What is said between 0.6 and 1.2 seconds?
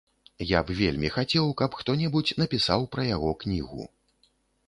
б вельмі